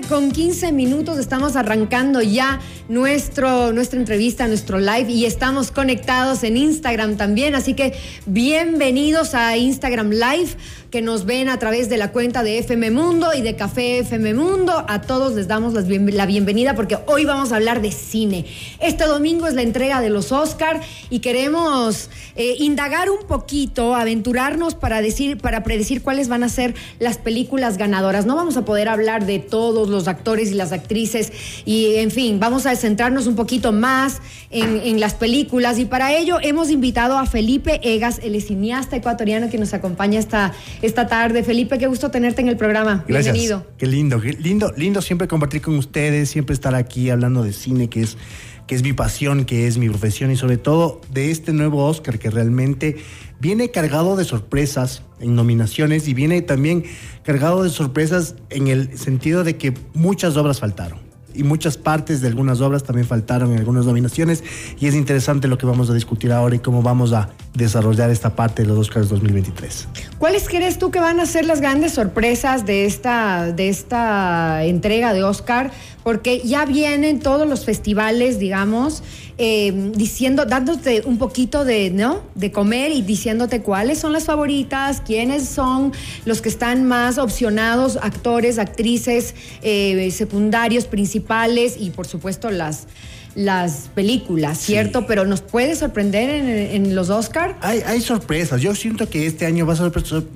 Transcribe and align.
con 0.00 0.30
15 0.30 0.72
minutos 0.72 1.18
estamos 1.18 1.54
arrancando 1.54 2.22
ya 2.22 2.60
nuestro, 2.88 3.72
nuestra 3.72 3.98
entrevista, 3.98 4.46
nuestro 4.46 4.78
live 4.78 5.10
y 5.10 5.26
estamos 5.26 5.70
conectados 5.70 6.44
en 6.44 6.56
Instagram 6.56 7.16
también. 7.16 7.54
Así 7.54 7.74
que 7.74 7.92
bienvenidos 8.24 9.34
a 9.34 9.56
Instagram 9.58 10.10
Live 10.10 10.56
que 10.92 11.00
nos 11.00 11.24
ven 11.24 11.48
a 11.48 11.58
través 11.58 11.88
de 11.88 11.96
la 11.96 12.12
cuenta 12.12 12.42
de 12.42 12.58
FM 12.58 12.90
Mundo 12.90 13.30
y 13.34 13.40
de 13.40 13.56
Café 13.56 14.00
FM 14.00 14.34
Mundo. 14.34 14.84
A 14.88 15.00
todos 15.00 15.32
les 15.32 15.48
damos 15.48 15.72
la 15.72 16.26
bienvenida 16.26 16.74
porque 16.74 16.98
hoy 17.06 17.24
vamos 17.24 17.50
a 17.50 17.56
hablar 17.56 17.80
de 17.80 17.90
cine. 17.90 18.44
Este 18.78 19.04
domingo 19.04 19.46
es 19.46 19.54
la 19.54 19.62
entrega 19.62 20.02
de 20.02 20.10
los 20.10 20.32
Oscar 20.32 20.82
y 21.08 21.20
queremos 21.20 22.10
eh, 22.36 22.56
indagar 22.58 23.08
un 23.08 23.26
poquito, 23.26 23.94
aventurarnos 23.94 24.74
para 24.74 25.00
decir, 25.00 25.38
para 25.38 25.62
predecir 25.62 26.02
cuáles 26.02 26.28
van 26.28 26.42
a 26.42 26.50
ser 26.50 26.74
las 26.98 27.16
películas 27.16 27.78
ganadoras. 27.78 28.26
No 28.26 28.36
vamos 28.36 28.58
a 28.58 28.66
poder 28.66 28.90
hablar 28.90 29.24
de 29.24 29.38
todos 29.38 29.88
los 29.88 30.08
actores 30.08 30.50
y 30.50 30.54
las 30.56 30.72
actrices 30.72 31.32
y 31.64 31.94
en 31.94 32.10
fin, 32.10 32.38
vamos 32.38 32.66
a 32.66 32.76
centrarnos 32.76 33.26
un 33.26 33.34
poquito 33.34 33.72
más 33.72 34.20
en, 34.50 34.76
en 34.76 35.00
las 35.00 35.14
películas 35.14 35.78
y 35.78 35.86
para 35.86 36.12
ello 36.12 36.36
hemos 36.42 36.70
invitado 36.70 37.16
a 37.16 37.24
Felipe 37.24 37.80
Egas, 37.82 38.20
el 38.22 38.38
cineasta 38.42 38.96
ecuatoriano 38.96 39.48
que 39.48 39.56
nos 39.56 39.72
acompaña 39.72 40.18
esta 40.18 40.52
esta 40.82 41.06
tarde. 41.06 41.42
Felipe, 41.42 41.78
qué 41.78 41.86
gusto 41.86 42.10
tenerte 42.10 42.42
en 42.42 42.48
el 42.48 42.56
programa. 42.56 43.04
Gracias. 43.08 43.34
Bienvenido. 43.34 43.66
Qué 43.78 43.86
lindo, 43.86 44.20
qué 44.20 44.32
lindo, 44.32 44.72
lindo 44.76 45.00
siempre 45.00 45.28
compartir 45.28 45.62
con 45.62 45.78
ustedes, 45.78 46.28
siempre 46.28 46.54
estar 46.54 46.74
aquí 46.74 47.08
hablando 47.10 47.42
de 47.42 47.52
cine, 47.52 47.88
que 47.88 48.02
es, 48.02 48.18
que 48.66 48.74
es 48.74 48.82
mi 48.82 48.92
pasión, 48.92 49.44
que 49.44 49.66
es 49.66 49.78
mi 49.78 49.88
profesión 49.88 50.30
y 50.30 50.36
sobre 50.36 50.56
todo 50.56 51.00
de 51.10 51.30
este 51.30 51.52
nuevo 51.52 51.86
Oscar 51.86 52.18
que 52.18 52.30
realmente 52.30 52.96
viene 53.40 53.70
cargado 53.70 54.16
de 54.16 54.24
sorpresas 54.24 55.02
en 55.20 55.34
nominaciones 55.34 56.08
y 56.08 56.14
viene 56.14 56.42
también 56.42 56.84
cargado 57.22 57.62
de 57.62 57.70
sorpresas 57.70 58.34
en 58.50 58.68
el 58.68 58.98
sentido 58.98 59.44
de 59.44 59.56
que 59.56 59.72
muchas 59.94 60.36
obras 60.36 60.60
faltaron 60.60 61.11
y 61.34 61.42
muchas 61.42 61.76
partes 61.76 62.20
de 62.20 62.28
algunas 62.28 62.60
obras 62.60 62.84
también 62.84 63.06
faltaron 63.06 63.52
en 63.52 63.58
algunas 63.58 63.86
nominaciones 63.86 64.42
y 64.78 64.86
es 64.86 64.94
interesante 64.94 65.48
lo 65.48 65.58
que 65.58 65.66
vamos 65.66 65.90
a 65.90 65.94
discutir 65.94 66.32
ahora 66.32 66.56
y 66.56 66.58
cómo 66.58 66.82
vamos 66.82 67.12
a 67.12 67.30
desarrollar 67.54 68.10
esta 68.10 68.34
parte 68.34 68.62
de 68.62 68.68
los 68.68 68.78
Oscars 68.78 69.08
2023. 69.08 69.88
¿Cuáles 70.18 70.48
crees 70.48 70.78
tú 70.78 70.90
que 70.90 71.00
van 71.00 71.20
a 71.20 71.26
ser 71.26 71.44
las 71.44 71.60
grandes 71.60 71.92
sorpresas 71.92 72.64
de 72.66 72.86
esta, 72.86 73.52
de 73.52 73.68
esta 73.68 74.64
entrega 74.64 75.12
de 75.12 75.22
Oscar? 75.22 75.70
Porque 76.02 76.40
ya 76.44 76.64
vienen 76.64 77.20
todos 77.20 77.48
los 77.48 77.64
festivales, 77.64 78.38
digamos, 78.38 79.02
eh, 79.38 79.92
diciendo, 79.94 80.44
dándote 80.44 81.02
un 81.04 81.18
poquito 81.18 81.64
de, 81.64 81.90
¿no? 81.90 82.22
de 82.34 82.52
comer 82.52 82.92
y 82.92 83.02
diciéndote 83.02 83.62
cuáles 83.62 83.98
son 83.98 84.12
las 84.12 84.24
favoritas, 84.24 85.00
quiénes 85.00 85.48
son 85.48 85.92
los 86.24 86.42
que 86.42 86.48
están 86.48 86.84
más 86.84 87.18
opcionados, 87.18 87.98
actores, 88.02 88.58
actrices, 88.58 89.34
eh, 89.62 90.10
secundarios, 90.10 90.86
principales 90.86 91.76
y 91.78 91.90
por 91.90 92.06
supuesto 92.06 92.50
las 92.50 92.86
las 93.34 93.90
películas, 93.94 94.58
¿cierto? 94.58 95.06
Pero 95.06 95.24
nos 95.24 95.40
puede 95.40 95.74
sorprender 95.74 96.28
en, 96.28 96.94
los 96.94 97.08
Oscars. 97.10 97.54
Hay, 97.62 97.80
hay, 97.86 98.00
sorpresas. 98.00 98.60
Yo 98.60 98.74
siento 98.74 99.08
que 99.08 99.26
este 99.26 99.46
año 99.46 99.64
va 99.64 99.74
a, 99.74 99.90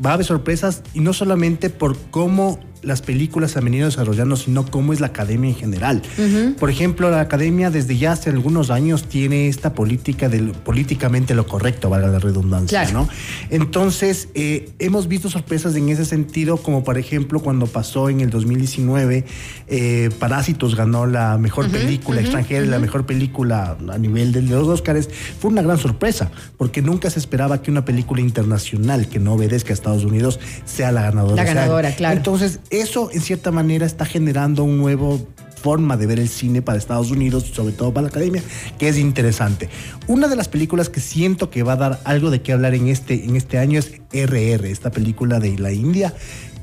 va 0.05 0.11
a 0.11 0.13
haber 0.15 0.25
sorpresas 0.25 0.83
y 0.95 1.01
no 1.01 1.13
solamente 1.13 1.69
por 1.69 1.99
cómo 2.11 2.59
las 2.87 3.03
películas 3.03 3.57
han 3.57 3.65
venido 3.65 3.87
desarrollando, 3.87 4.37
sino 4.37 4.65
cómo 4.65 4.93
es 4.93 5.01
la 5.01 5.09
academia 5.09 5.51
en 5.51 5.57
general. 5.57 6.03
Por 6.59 6.71
ejemplo, 6.71 7.11
la 7.11 7.21
academia 7.21 7.71
desde 7.71 7.99
ya 7.99 8.13
hace 8.13 8.31
algunos 8.31 8.71
años 8.71 9.05
tiene 9.05 9.49
esta 9.49 9.75
política 9.75 10.29
de 10.29 10.41
políticamente 10.65 11.35
lo 11.35 11.47
correcto, 11.47 11.91
valga 11.91 12.09
la 12.09 12.21
redundancia, 12.21 12.91
¿no? 12.93 13.09
Entonces, 13.51 14.29
eh, 14.35 14.71
hemos 14.79 15.09
visto 15.09 15.29
sorpresas 15.29 15.75
en 15.75 15.89
ese 15.89 16.05
sentido, 16.05 16.59
como 16.59 16.85
por 16.85 16.97
ejemplo 16.97 17.41
cuando 17.41 17.67
pasó 17.67 18.09
en 18.09 18.21
el 18.21 18.31
2019, 18.31 19.25
eh, 19.67 20.11
Parásitos 20.21 20.77
ganó 20.77 21.07
la 21.07 21.39
mejor 21.39 21.69
película 21.69 22.21
extranjera 22.21 22.65
y 22.65 22.69
la 22.69 22.79
mejor 22.79 23.05
película 23.05 23.77
a 23.91 23.99
nivel 23.99 24.31
de 24.31 24.43
los 24.43 24.69
Oscars. 24.69 25.09
Fue 25.41 25.51
una 25.51 25.63
gran 25.63 25.79
sorpresa, 25.79 26.31
porque 26.57 26.83
nunca 26.83 27.11
se 27.11 27.19
esperaba 27.19 27.63
que 27.63 27.71
una 27.73 27.85
película 27.85 28.21
internacional 28.21 29.09
que 29.09 29.19
no 29.19 29.35
obedezca 29.35 29.71
a 29.71 29.75
Estados 29.75 30.05
Unidos 30.05 30.39
sea 30.65 30.93
la 30.93 31.03
ganadora. 31.03 31.35
La 31.37 31.45
ganadora, 31.45 31.93
claro. 31.93 32.17
Entonces, 32.17 32.61
eso 32.81 33.11
en 33.13 33.21
cierta 33.21 33.51
manera 33.51 33.87
está 33.87 34.05
generando 34.05 34.65
un 34.65 34.79
nuevo 34.79 35.27
forma 35.67 35.97
de 35.97 36.07
ver 36.07 36.21
el 36.21 36.29
cine 36.29 36.63
para 36.63 36.79
Estados 36.79 37.11
Unidos, 37.11 37.51
sobre 37.53 37.73
todo 37.73 37.93
para 37.93 38.03
la 38.03 38.09
academia, 38.09 38.43
que 38.79 38.89
es 38.89 38.99
interesante. 38.99 39.69
Una 40.07 40.29
de 40.29 40.37
las 40.37 40.49
películas 40.49 40.89
que 40.89 41.01
siento 41.01 41.51
que 41.51 41.63
va 41.63 41.73
a 41.73 41.77
dar 41.77 42.01
algo 42.05 42.31
de 42.31 42.41
qué 42.43 42.53
hablar 42.53 42.75
en 42.75 42.89
este, 42.89 43.25
en 43.25 43.37
este 43.37 43.59
año 43.59 43.79
es 43.79 43.93
RR, 44.13 44.67
esta 44.67 44.91
película 44.91 45.41
de 45.41 45.59
la 45.59 45.73
India 45.73 46.15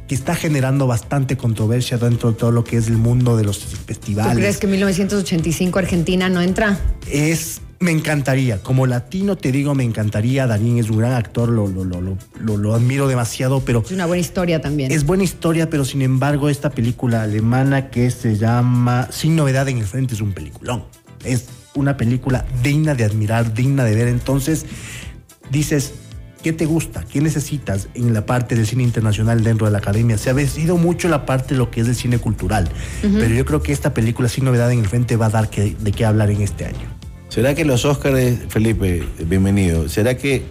que 0.07 0.15
está 0.15 0.35
generando 0.35 0.85
bastante 0.87 1.37
controversia 1.37 1.97
dentro 1.97 2.31
de 2.31 2.37
todo 2.37 2.51
lo 2.51 2.63
que 2.63 2.77
es 2.77 2.87
el 2.87 2.97
mundo 2.97 3.37
de 3.37 3.43
los 3.43 3.59
festivales. 3.59 4.33
¿Tú 4.33 4.39
crees 4.39 4.57
que 4.57 4.67
en 4.67 4.71
1985 4.71 5.79
Argentina 5.79 6.29
no 6.29 6.41
entra? 6.41 6.79
Es 7.09 7.61
me 7.83 7.91
encantaría, 7.91 8.63
como 8.63 8.87
latino 8.87 9.35
te 9.35 9.51
digo, 9.51 9.75
me 9.75 9.83
encantaría. 9.83 10.47
Darín 10.47 10.77
es 10.79 10.89
un 10.89 10.97
gran 10.97 11.13
actor, 11.13 11.49
lo, 11.49 11.67
lo, 11.67 11.83
lo, 11.83 12.57
lo, 12.57 12.73
admiro 12.73 13.07
demasiado, 13.07 13.61
pero. 13.61 13.83
Es 13.85 13.91
una 13.91 14.05
buena 14.05 14.21
historia 14.21 14.61
también. 14.61 14.91
Es 14.91 15.05
buena 15.05 15.23
historia, 15.23 15.69
pero 15.69 15.85
sin 15.85 16.01
embargo, 16.01 16.49
esta 16.49 16.71
película 16.71 17.23
alemana 17.23 17.89
que 17.89 18.09
se 18.09 18.37
llama 18.37 19.07
Sin 19.11 19.35
Novedad 19.35 19.67
en 19.69 19.77
el 19.77 19.85
Frente 19.85 20.15
es 20.15 20.21
un 20.21 20.33
peliculón. 20.33 20.85
Es 21.23 21.45
una 21.75 21.97
película 21.97 22.45
digna 22.63 22.95
de 22.95 23.03
admirar, 23.03 23.53
digna 23.53 23.83
de 23.83 23.95
ver. 23.95 24.07
Entonces, 24.07 24.65
dices, 25.51 25.93
¿Qué 26.43 26.51
te 26.51 26.65
gusta? 26.65 27.05
¿Qué 27.05 27.21
necesitas 27.21 27.87
en 27.93 28.13
la 28.13 28.25
parte 28.25 28.55
del 28.55 28.67
cine 28.67 28.83
internacional 28.83 29.45
dentro 29.45 29.65
de 29.65 29.71
la 29.71 29.77
academia? 29.77 30.17
Se 30.17 30.29
ha 30.29 30.33
vencido 30.33 30.75
mucho 30.75 31.07
la 31.07 31.25
parte 31.25 31.53
de 31.53 31.57
lo 31.57 31.71
que 31.71 31.79
es 31.79 31.87
el 31.87 31.95
cine 31.95 32.17
cultural, 32.17 32.69
pero 33.01 33.33
yo 33.33 33.45
creo 33.45 33.63
que 33.63 33.71
esta 33.71 33.93
película 33.93 34.27
Sin 34.27 34.43
Novedad 34.43 34.69
en 34.73 34.79
el 34.79 34.87
Frente 34.89 35.15
va 35.15 35.27
a 35.27 35.29
dar 35.29 35.49
que, 35.49 35.73
de 35.79 35.91
qué 35.93 36.03
hablar 36.03 36.31
en 36.31 36.41
este 36.41 36.65
año. 36.65 36.92
¿Será 37.33 37.55
que 37.55 37.65
los 37.65 37.83
Óscares, 37.83 38.41
Felipe, 38.49 39.01
bienvenido, 39.25 39.89
será 39.89 40.15
que 40.15 40.43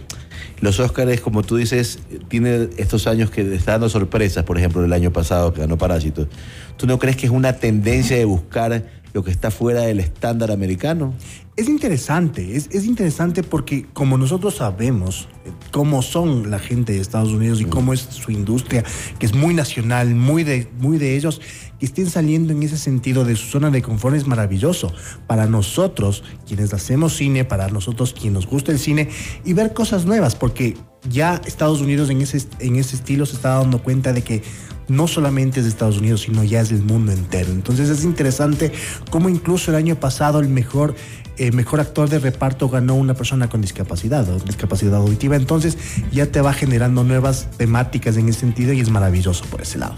los 0.59 0.81
Óscares, 0.81 1.21
como 1.21 1.41
tú 1.41 1.55
dices, 1.55 1.99
tiene 2.27 2.67
estos 2.75 3.07
años 3.07 3.31
que 3.31 3.55
está 3.55 3.71
dando 3.71 3.87
sorpresas, 3.87 4.43
por 4.43 4.57
ejemplo, 4.57 4.83
el 4.83 4.91
año 4.91 5.13
pasado 5.13 5.53
que 5.53 5.61
ganó 5.61 5.77
Parásitos? 5.77 6.27
¿Tú 6.75 6.85
no 6.85 6.99
crees 6.99 7.15
que 7.15 7.25
es 7.25 7.31
una 7.31 7.53
tendencia 7.53 8.17
de 8.17 8.25
buscar 8.25 8.83
lo 9.13 9.23
que 9.23 9.31
está 9.31 9.51
fuera 9.51 9.81
del 9.81 9.99
estándar 9.99 10.51
americano? 10.51 11.13
Es 11.55 11.69
interesante, 11.69 12.55
es, 12.55 12.67
es, 12.71 12.85
interesante 12.85 13.43
porque 13.43 13.85
como 13.93 14.17
nosotros 14.17 14.55
sabemos 14.55 15.27
eh, 15.45 15.51
cómo 15.69 16.01
son 16.01 16.49
la 16.49 16.57
gente 16.57 16.93
de 16.93 16.99
Estados 16.99 17.29
Unidos 17.29 17.61
y 17.61 17.65
cómo 17.65 17.93
es 17.93 18.01
su 18.09 18.31
industria, 18.31 18.83
que 19.19 19.27
es 19.27 19.35
muy 19.35 19.53
nacional, 19.53 20.15
muy 20.15 20.43
de, 20.43 20.67
muy 20.79 20.97
de 20.97 21.15
ellos, 21.15 21.41
que 21.79 21.85
estén 21.85 22.09
saliendo 22.09 22.53
en 22.53 22.63
ese 22.63 22.79
sentido 22.79 23.23
de 23.23 23.35
su 23.35 23.45
zona 23.45 23.69
de 23.69 23.83
confort 23.83 24.15
es 24.15 24.25
maravilloso. 24.25 24.91
Para 25.27 25.45
nosotros, 25.45 26.23
quienes 26.47 26.73
hacemos 26.73 27.15
cine, 27.15 27.45
para 27.45 27.67
nosotros 27.67 28.13
quienes 28.13 28.33
nos 28.33 28.47
gusta 28.47 28.71
el 28.71 28.79
cine, 28.79 29.09
y 29.45 29.53
ver 29.53 29.73
cosas 29.73 30.05
nuevas, 30.05 30.35
porque 30.35 30.75
ya 31.07 31.39
Estados 31.45 31.81
Unidos 31.81 32.09
en 32.09 32.21
ese, 32.21 32.41
en 32.59 32.77
ese 32.77 32.95
estilo 32.95 33.27
se 33.27 33.35
está 33.35 33.59
dando 33.59 33.83
cuenta 33.83 34.11
de 34.11 34.23
que 34.23 34.41
no 34.87 35.07
solamente 35.07 35.59
es 35.59 35.65
de 35.65 35.69
Estados 35.69 35.97
Unidos, 35.97 36.21
sino 36.21 36.43
ya 36.43 36.61
es 36.61 36.69
del 36.69 36.83
mundo 36.83 37.11
entero. 37.11 37.51
Entonces 37.51 37.89
es 37.89 38.03
interesante 38.03 38.71
cómo 39.09 39.29
incluso 39.29 39.71
el 39.71 39.77
año 39.77 39.95
pasado 39.99 40.39
el 40.39 40.49
mejor, 40.49 40.95
eh, 41.37 41.51
mejor 41.51 41.79
actor 41.79 42.09
de 42.09 42.19
reparto 42.19 42.69
ganó 42.69 42.95
una 42.95 43.13
persona 43.13 43.49
con 43.49 43.61
discapacidad 43.61 44.27
o 44.29 44.39
discapacidad 44.39 44.95
auditiva. 44.95 45.35
Entonces 45.35 45.77
ya 46.11 46.27
te 46.27 46.41
va 46.41 46.53
generando 46.53 47.03
nuevas 47.03 47.49
temáticas 47.57 48.17
en 48.17 48.29
ese 48.29 48.41
sentido 48.41 48.73
y 48.73 48.79
es 48.79 48.89
maravilloso 48.89 49.45
por 49.45 49.61
ese 49.61 49.77
lado. 49.77 49.95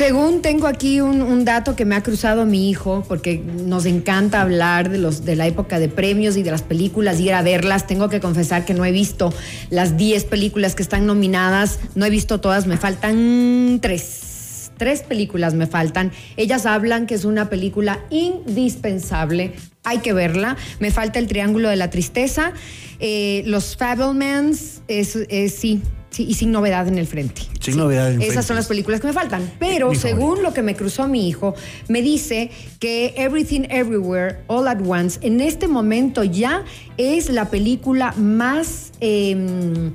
Según 0.00 0.40
tengo 0.40 0.66
aquí 0.66 1.02
un, 1.02 1.44
dato 1.44 1.76
que 1.76 1.84
me 1.84 1.94
ha 1.94 2.02
cruzado 2.02 2.46
mi 2.46 2.70
hijo, 2.70 3.04
porque 3.06 3.36
nos 3.36 3.84
encanta 3.84 4.40
hablar 4.40 4.88
de, 4.88 4.96
los, 4.96 5.26
de 5.26 5.36
la 5.36 5.46
época 5.46 5.78
de 5.78 5.90
premios 5.90 6.38
y 6.38 6.42
de 6.42 6.50
las 6.50 6.62
películas 6.62 7.20
ir 7.20 7.34
a 7.34 7.42
verlas, 7.42 7.86
tengo 7.86 8.08
que 8.08 8.18
confesar 8.18 8.64
que 8.64 8.72
no 8.72 8.86
he 8.86 8.92
visto 8.92 9.30
las 9.68 9.98
10 9.98 10.24
películas 10.24 10.74
que 10.74 10.82
están 10.82 11.04
nominadas, 11.04 11.80
no 11.96 12.06
he 12.06 12.08
visto 12.08 12.40
todas, 12.40 12.66
me 12.66 12.78
faltan 12.78 13.78
tres. 13.82 14.70
Tres 14.78 15.02
películas 15.02 15.52
me 15.52 15.66
faltan. 15.66 16.12
Ellas 16.38 16.64
hablan 16.64 17.06
que 17.06 17.14
es 17.14 17.26
una 17.26 17.50
película 17.50 18.00
indispensable. 18.08 19.52
Hay 19.84 19.98
que 19.98 20.14
verla. 20.14 20.56
Me 20.78 20.90
falta 20.90 21.18
El 21.18 21.26
Triángulo 21.26 21.68
de 21.68 21.76
la 21.76 21.90
Tristeza. 21.90 22.54
Eh, 23.00 23.42
los 23.44 23.76
Fablemans, 23.76 24.80
es, 24.88 25.18
sí, 25.54 25.82
Sí, 26.10 26.26
y 26.28 26.34
sin 26.34 26.50
novedad 26.50 26.88
en 26.88 26.98
el 26.98 27.06
frente. 27.06 27.42
Sin 27.60 27.76
novedad 27.76 28.08
en 28.08 28.14
el 28.14 28.18
frente. 28.18 28.32
Esas 28.32 28.46
son 28.46 28.56
las 28.56 28.66
películas 28.66 29.00
que 29.00 29.06
me 29.06 29.12
faltan. 29.12 29.50
Pero 29.58 29.94
según 29.94 30.42
lo 30.42 30.52
que 30.52 30.62
me 30.62 30.74
cruzó 30.74 31.06
mi 31.06 31.28
hijo, 31.28 31.54
me 31.88 32.02
dice 32.02 32.50
que 32.80 33.14
Everything 33.16 33.62
Everywhere 33.70 34.38
All 34.48 34.66
at 34.66 34.80
Once 34.84 35.18
en 35.22 35.40
este 35.40 35.68
momento 35.68 36.24
ya 36.24 36.64
es 36.96 37.30
la 37.30 37.50
película 37.50 38.12
más... 38.12 38.92
Eh, 39.00 39.90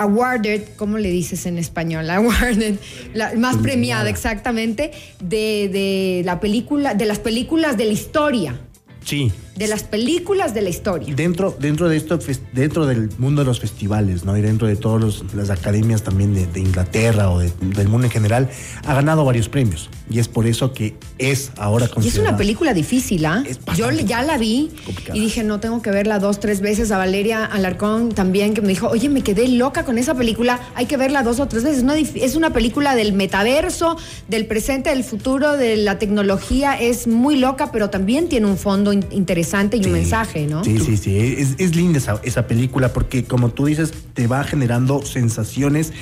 awarded, 0.00 0.62
¿cómo 0.76 0.96
le 0.96 1.10
dices 1.10 1.46
en 1.46 1.58
español? 1.58 2.08
Awarded, 2.10 2.76
la 3.12 3.34
más 3.34 3.58
premiada 3.58 4.08
exactamente 4.08 4.92
de, 5.22 5.68
de 5.68 6.22
la 6.24 6.40
película, 6.40 6.94
de 6.94 7.04
las 7.04 7.18
películas 7.18 7.76
de 7.76 7.84
la 7.84 7.92
historia. 7.92 8.60
Sí. 9.04 9.30
De 9.60 9.68
las 9.68 9.82
películas 9.84 10.54
de 10.54 10.62
la 10.62 10.70
historia. 10.70 11.14
Dentro, 11.14 11.54
dentro 11.60 11.88
de 11.88 11.96
esto, 11.98 12.18
dentro 12.52 12.86
del 12.86 13.10
mundo 13.18 13.42
de 13.42 13.46
los 13.46 13.60
festivales, 13.60 14.24
¿no? 14.24 14.36
Y 14.36 14.40
dentro 14.40 14.66
de 14.66 14.74
todas 14.76 15.22
las 15.34 15.50
academias 15.50 16.02
también 16.02 16.34
de, 16.34 16.46
de 16.46 16.60
Inglaterra 16.60 17.30
o 17.30 17.38
de- 17.38 17.52
del 17.60 17.86
mundo 17.88 18.06
en 18.06 18.10
general, 18.10 18.48
ha 18.86 18.94
ganado 18.94 19.24
varios 19.24 19.48
premios. 19.50 19.90
Y 20.10 20.18
es 20.18 20.28
por 20.28 20.46
eso 20.46 20.72
que 20.72 20.96
es 21.18 21.52
ahora 21.58 21.84
Y 21.84 21.88
es 21.88 21.92
considerada. 21.94 22.28
una 22.30 22.38
película 22.38 22.72
difícil, 22.74 23.24
¿ah? 23.26 23.44
Es 23.46 23.60
Yo 23.76 23.90
ya 23.90 24.22
la 24.22 24.38
vi 24.38 24.70
complicada. 24.84 25.16
y 25.16 25.20
dije, 25.20 25.44
no, 25.44 25.60
tengo 25.60 25.82
que 25.82 25.90
verla 25.90 26.18
dos, 26.18 26.40
tres 26.40 26.60
veces. 26.62 26.90
A 26.90 26.96
Valeria 26.98 27.44
Alarcón 27.44 28.08
también, 28.12 28.54
que 28.54 28.62
me 28.62 28.68
dijo, 28.68 28.88
oye, 28.88 29.08
me 29.10 29.22
quedé 29.22 29.46
loca 29.46 29.84
con 29.84 29.98
esa 29.98 30.14
película, 30.14 30.58
hay 30.74 30.86
que 30.86 30.96
verla 30.96 31.22
dos 31.22 31.38
o 31.38 31.46
tres 31.48 31.62
veces. 31.64 31.82
No, 31.84 31.92
es 31.92 32.34
una 32.34 32.50
película 32.52 32.96
del 32.96 33.12
metaverso, 33.12 33.98
del 34.26 34.46
presente, 34.46 34.88
del 34.90 35.04
futuro, 35.04 35.58
de 35.58 35.76
la 35.76 35.98
tecnología. 35.98 36.80
Es 36.80 37.06
muy 37.06 37.36
loca, 37.36 37.70
pero 37.72 37.90
también 37.90 38.28
tiene 38.30 38.46
un 38.46 38.56
fondo 38.56 38.92
in- 38.94 39.04
interesante 39.52 39.76
y 39.76 39.84
un 39.86 39.92
mensaje, 39.92 40.46
¿no? 40.46 40.64
Sí, 40.64 40.78
sí, 40.78 40.96
sí. 40.96 41.18
Es, 41.18 41.54
es 41.58 41.74
linda 41.74 41.98
esa, 41.98 42.20
esa 42.22 42.46
película 42.46 42.92
porque, 42.92 43.24
como 43.24 43.50
tú 43.50 43.66
dices, 43.66 43.92
te 44.14 44.26
va 44.26 44.44
generando 44.44 45.02
sensaciones 45.04 45.92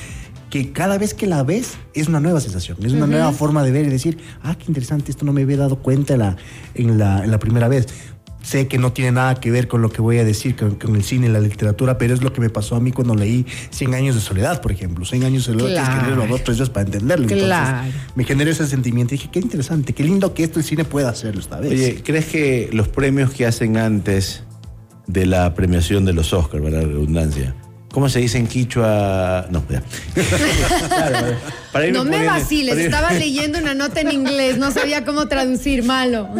que 0.50 0.73
cada 0.73 0.97
vez 0.99 1.15
que 1.15 1.27
la 1.27 1.43
ves 1.43 1.77
es 1.95 2.09
una 2.09 2.21
nueva 2.21 2.41
sensación, 2.41 2.79
es 2.83 2.93
una 2.93 3.06
nueva 3.06 3.33
forma 3.33 3.62
de 3.62 3.71
ver 3.71 3.87
y 3.87 3.91
decir, 3.91 4.19
ah, 4.43 4.56
qué 4.56 4.65
interesante, 4.69 5.11
esto 5.11 5.25
no 5.25 5.33
me 5.33 5.43
había 5.43 5.59
dado 5.59 5.77
cuenta 5.77 6.15
en 6.15 6.21
la, 6.21 6.37
en 6.75 6.99
la, 6.99 7.25
en 7.25 7.31
la 7.31 7.39
primera 7.39 7.69
vez. 7.69 7.87
Sé 8.43 8.67
que 8.69 8.79
no 8.79 8.93
tiene 8.93 9.12
nada 9.12 9.35
que 9.35 9.50
ver 9.50 9.69
con 9.69 9.82
lo 9.82 9.90
que 9.90 10.00
voy 10.00 10.19
a 10.19 10.25
decir, 10.25 10.56
con, 10.56 10.76
con 10.76 10.94
el 10.96 11.02
cine 11.05 11.26
y 11.26 11.31
la 11.31 11.40
literatura, 11.40 11.99
pero 11.99 12.14
es 12.14 12.23
lo 12.23 12.32
que 12.32 12.40
me 12.40 12.49
pasó 12.49 12.76
a 12.76 12.81
mí 12.81 12.93
cuando 12.93 13.14
leí 13.14 13.44
100 13.70 13.94
años 13.94 14.14
de 14.14 14.20
soledad, 14.20 14.62
por 14.62 14.73
ejemplo. 14.73 15.05
100 15.05 15.25
años 15.25 15.44
de 15.46 15.52
soledad, 15.52 15.67
tienes 15.69 15.88
que 15.88 15.94
Claro. 15.96 16.06
leerlo 16.17 16.26
dos, 16.29 16.44
tres 16.44 16.58
veces 16.58 16.70
para 16.73 16.87
entenderlo. 16.87 17.26
Claro. 17.26 17.79
Entonces, 17.82 18.00
me 18.14 18.25
generó 18.25 18.50
ese 18.50 18.67
sentimiento 18.67 19.14
y 19.14 19.19
dije, 19.19 19.29
qué 19.32 19.40
interesante, 19.40 19.93
qué 19.93 20.05
lindo 20.05 20.32
que 20.35 20.44
esto 20.44 20.61
el 20.61 20.64
cine 20.64 20.85
pueda 20.85 21.11
hacerlo 21.11 21.40
esta 21.40 21.58
vez. 21.61 21.73
Oye, 21.73 22.02
¿crees 22.05 22.26
que 22.26 22.70
los 22.73 22.88
premios 22.88 23.32
que 23.32 23.44
hacen 23.44 23.76
antes 23.76 24.44
de 25.08 25.26
la 25.26 25.52
premiación 25.55 26.05
de 26.05 26.12
los 26.12 26.32
Oscars, 26.32 26.62
para 26.62 26.79
la 26.79 26.87
redundancia, 26.87 27.55
¿cómo 27.93 28.08
se 28.08 28.20
dice 28.20 28.38
en 28.38 28.46
quichua? 28.46 29.46
No, 29.50 29.62
ya. 29.69 29.82
Claro, 30.88 31.37
para 31.73 31.87
No 31.91 32.05
me 32.05 32.11
poniendo- 32.12 32.32
vaciles, 32.32 32.75
para 32.75 32.81
ir- 32.82 32.84
estaba 32.87 33.12
leyendo 33.12 33.58
una 33.58 33.75
nota 33.75 34.00
en 34.00 34.12
inglés, 34.12 34.58
no 34.58 34.70
sabía 34.70 35.05
cómo 35.05 35.26
traducir, 35.29 35.82
malo. 35.84 36.29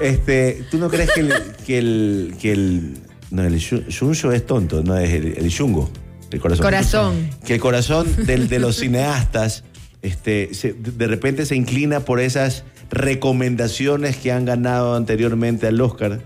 Este, 0.00 0.64
¿Tú 0.70 0.78
no 0.78 0.88
crees 0.88 1.10
que 1.12 1.20
el, 1.20 1.32
que 1.66 1.78
el, 1.78 2.34
que 2.40 2.52
el 2.52 2.98
no, 3.30 3.42
el 3.44 3.58
yu- 3.58 3.86
yuncho 3.88 4.30
es 4.32 4.44
tonto, 4.46 4.82
no 4.82 4.96
es 4.96 5.10
el, 5.12 5.26
el 5.38 5.48
yungo, 5.48 5.90
el 6.30 6.40
corazón. 6.40 6.62
Corazón. 6.64 7.30
Que 7.44 7.54
el 7.54 7.60
corazón 7.60 8.06
del- 8.26 8.48
de 8.48 8.58
los 8.58 8.76
cineastas 8.76 9.64
este, 10.02 10.52
se- 10.54 10.74
de 10.74 11.06
repente 11.06 11.46
se 11.46 11.56
inclina 11.56 12.00
por 12.00 12.20
esas 12.20 12.64
recomendaciones 12.90 14.16
que 14.16 14.30
han 14.32 14.44
ganado 14.44 14.94
anteriormente 14.94 15.66
al 15.66 15.80
Oscar, 15.80 16.20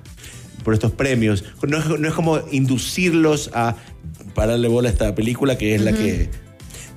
por 0.65 0.75
estos 0.75 0.93
premios. 0.93 1.45
No 1.67 1.79
es, 1.79 1.87
no 2.01 2.09
es 2.09 2.15
como 2.15 2.41
inducirlos 2.51 3.51
a 3.55 3.77
pararle 4.35 4.69
bola 4.69 4.89
a 4.89 4.93
esta 4.93 5.15
película 5.15 5.57
que 5.57 5.75
es 5.75 5.81
la 5.81 5.93
que... 5.93 6.29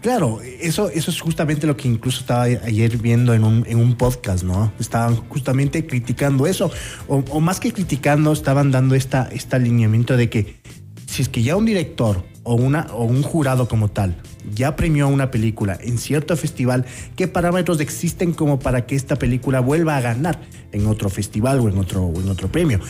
Claro, 0.03 0.41
eso, 0.59 0.89
eso 0.89 1.11
es 1.11 1.21
justamente 1.21 1.65
lo 1.65 1.77
que 1.77 1.87
incluso 1.87 2.19
estaba 2.19 2.43
ayer 2.43 2.97
viendo 2.97 3.33
en 3.33 3.45
un, 3.45 3.63
en 3.65 3.77
un 3.77 3.95
podcast, 3.95 4.43
¿no? 4.43 4.73
Estaban 4.77 5.15
justamente 5.15 5.87
criticando 5.87 6.45
eso, 6.45 6.69
o, 7.07 7.39
más 7.39 7.61
que 7.61 7.71
criticando, 7.71 8.33
estaban 8.33 8.69
dando 8.69 8.95
esta, 8.95 9.29
este 9.31 9.55
alineamiento 9.55 10.17
de 10.17 10.29
que 10.29 10.57
si 11.05 11.21
es 11.21 11.29
que 11.29 11.41
ya 11.41 11.55
un 11.55 11.65
director 11.65 12.25
o, 12.43 12.55
una, 12.55 12.87
o 12.91 13.05
un 13.05 13.23
jurado 13.23 13.69
como 13.69 13.91
tal 13.91 14.17
ya 14.53 14.75
premió 14.75 15.07
una 15.07 15.31
película 15.31 15.79
en 15.81 15.97
cierto 15.97 16.35
festival, 16.35 16.85
¿qué 17.15 17.29
parámetros 17.29 17.79
existen 17.79 18.33
como 18.33 18.59
para 18.59 18.85
que 18.85 18.95
esta 18.95 19.15
película 19.15 19.61
vuelva 19.61 19.95
a 19.95 20.01
ganar 20.01 20.37
en 20.73 20.85
otro 20.87 21.09
festival 21.09 21.61
o 21.61 21.69
en 21.69 21.77
otro, 21.77 22.03
o 22.03 22.19
en 22.19 22.27
otro 22.27 22.51
premio? 22.51 22.81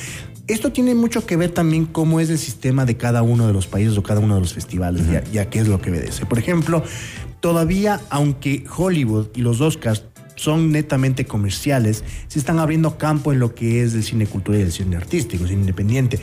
Esto 0.47 0.73
tiene 0.73 0.93
mucho 0.93 1.25
que 1.25 1.37
ver 1.37 1.51
también 1.51 1.85
cómo 1.85 2.19
es 2.19 2.29
el 2.29 2.37
sistema 2.37 2.83
de 2.85 2.97
cada 2.97 3.21
uno 3.21 3.47
de 3.47 3.53
los 3.53 3.65
países 3.67 3.97
o 3.97 4.03
cada 4.03 4.19
uno 4.19 4.35
de 4.35 4.41
los 4.41 4.53
festivales, 4.53 5.09
ya, 5.09 5.23
ya 5.31 5.49
qué 5.49 5.59
es 5.59 5.69
lo 5.69 5.79
que 5.79 5.89
obedece. 5.89 6.25
Por 6.25 6.37
ejemplo, 6.37 6.83
todavía, 7.39 8.01
aunque 8.09 8.65
Hollywood 8.75 9.27
y 9.35 9.41
los 9.41 9.61
Oscars 9.61 10.03
son 10.35 10.73
netamente 10.73 11.25
comerciales, 11.25 12.03
se 12.27 12.39
están 12.39 12.59
abriendo 12.59 12.97
campo 12.97 13.31
en 13.31 13.39
lo 13.39 13.55
que 13.55 13.83
es 13.83 13.93
el 13.93 14.03
cine 14.03 14.27
cultural 14.27 14.59
y 14.59 14.63
el 14.63 14.71
cine 14.73 14.97
artístico, 14.97 15.43
el 15.43 15.49
cine 15.49 15.61
independiente. 15.61 16.19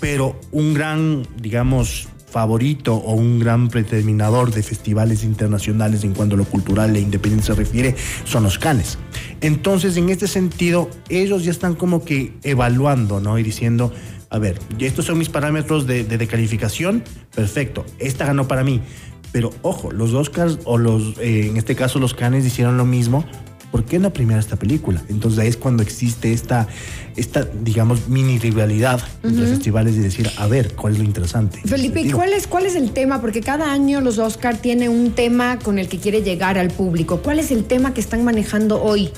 Pero 0.00 0.40
un 0.52 0.72
gran, 0.72 1.26
digamos, 1.38 2.08
favorito 2.30 2.94
o 2.94 3.14
un 3.14 3.38
gran 3.40 3.68
predeterminador 3.68 4.52
de 4.52 4.62
festivales 4.62 5.24
internacionales 5.24 6.04
en 6.04 6.14
cuanto 6.14 6.34
a 6.34 6.38
lo 6.38 6.44
cultural 6.44 6.94
e 6.96 7.00
independiente 7.00 7.46
se 7.46 7.54
refiere 7.54 7.96
son 8.24 8.44
los 8.44 8.58
canes. 8.58 8.98
Entonces, 9.40 9.96
en 9.96 10.10
este 10.10 10.28
sentido, 10.28 10.88
ellos 11.08 11.44
ya 11.44 11.50
están 11.50 11.74
como 11.74 12.04
que 12.04 12.32
evaluando, 12.42 13.20
¿no? 13.20 13.38
Y 13.38 13.42
diciendo, 13.42 13.92
a 14.30 14.38
ver, 14.38 14.58
estos 14.78 15.06
son 15.06 15.18
mis 15.18 15.28
parámetros 15.28 15.86
de, 15.86 16.04
de, 16.04 16.18
de 16.18 16.26
calificación, 16.26 17.02
perfecto, 17.34 17.84
esta 17.98 18.26
ganó 18.26 18.46
para 18.46 18.64
mí. 18.64 18.80
Pero 19.32 19.50
ojo, 19.62 19.92
los 19.92 20.12
Oscars 20.12 20.58
o 20.64 20.78
los, 20.78 21.18
eh, 21.18 21.48
en 21.48 21.56
este 21.56 21.76
caso 21.76 21.98
los 21.98 22.14
Canes 22.14 22.44
hicieron 22.44 22.76
lo 22.76 22.84
mismo. 22.84 23.24
¿Por 23.70 23.84
qué 23.84 23.98
no 23.98 24.12
premiar 24.12 24.38
esta 24.38 24.56
película? 24.56 25.02
Entonces 25.08 25.38
ahí 25.38 25.48
es 25.48 25.56
cuando 25.56 25.82
existe 25.82 26.32
esta, 26.32 26.66
esta 27.16 27.44
digamos, 27.44 28.08
mini 28.08 28.38
rivalidad 28.38 29.00
entre 29.22 29.46
festivales 29.46 29.94
y 29.96 30.00
decir, 30.00 30.28
a 30.38 30.46
ver, 30.46 30.74
¿cuál 30.74 30.94
es 30.94 30.98
lo 30.98 31.04
interesante? 31.04 31.60
Felipe, 31.64 32.00
¿y 32.00 32.10
cuál 32.10 32.32
es, 32.32 32.46
¿cuál 32.46 32.66
es 32.66 32.74
el 32.74 32.90
tema? 32.92 33.20
Porque 33.20 33.40
cada 33.40 33.72
año 33.72 34.00
los 34.00 34.18
Oscar 34.18 34.56
tiene 34.56 34.88
un 34.88 35.12
tema 35.12 35.58
con 35.58 35.78
el 35.78 35.88
que 35.88 35.98
quiere 35.98 36.22
llegar 36.22 36.58
al 36.58 36.70
público. 36.70 37.20
¿Cuál 37.22 37.38
es 37.38 37.50
el 37.50 37.64
tema 37.64 37.94
que 37.94 38.00
están 38.00 38.24
manejando 38.24 38.82
hoy? 38.82 39.10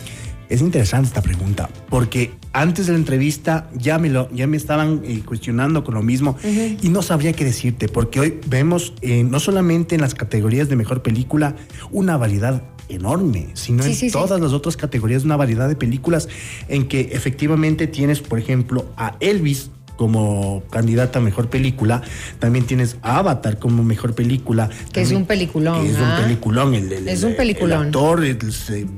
Es 0.53 0.61
interesante 0.61 1.09
esta 1.09 1.23
pregunta, 1.23 1.71
porque 1.89 2.33
antes 2.53 2.87
de 2.87 2.93
la 2.93 2.99
entrevista 2.99 3.71
ya 3.75 3.99
me, 3.99 4.11
lo, 4.11 4.31
ya 4.33 4.47
me 4.47 4.59
estaban 4.59 5.01
eh, 5.03 5.23
cuestionando 5.25 5.83
con 5.83 5.95
lo 5.95 6.03
mismo 6.03 6.37
y 6.45 6.91
no 6.91 7.01
sabría 7.01 7.33
qué 7.33 7.47
decirte, 7.47 7.89
porque 7.89 8.21
hoy 8.21 8.39
vemos 8.49 8.93
eh, 9.01 9.25
no 9.25 9.41
solamente 9.41 9.95
en 9.95 10.03
las 10.03 10.15
categorías 10.15 10.69
de 10.69 10.77
mejor 10.77 11.01
película 11.01 11.57
una 11.91 12.19
variedad 12.19 12.63
enorme, 12.89 13.49
sino 13.55 13.83
Sí, 13.83 13.91
en 13.91 13.95
sí, 13.97 14.07
sí. 14.09 14.13
todas 14.13 14.41
las 14.41 14.53
otras 14.53 14.77
categorías 14.77 15.25
una 15.25 15.37
variedad 15.37 15.69
de 15.69 15.77
películas 15.77 16.29
en 16.69 16.89
que 16.89 17.11
efectivamente 17.13 17.87
tienes, 17.87 18.21
por 18.21 18.39
ejemplo, 18.39 18.87
a 18.97 19.17
Elvis 19.21 19.71
como 19.97 20.63
candidata 20.71 21.19
a 21.19 21.23
mejor 21.23 21.49
película, 21.49 22.03
también 22.39 22.67
tienes 22.67 22.97
Avatar 23.03 23.59
como 23.59 23.83
mejor 23.85 24.15
película. 24.15 24.71
Que 24.93 25.03
es 25.03 25.13
un 25.13 25.27
peliculón, 25.27 25.87
es 25.87 25.97
¿ah? 25.99 26.17
un 26.17 26.23
peliculón. 26.25 26.75
El, 26.75 26.93
el- 26.93 27.09
Es 27.09 27.23
un 27.23 27.31
el- 27.31 27.37
peliculón. 27.37 27.81
el 27.83 27.87
actor, 27.89 28.23